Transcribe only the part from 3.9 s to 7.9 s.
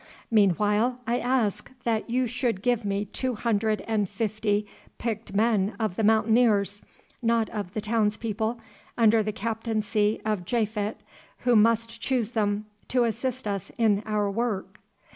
fifty picked men of the Mountaineers, not of the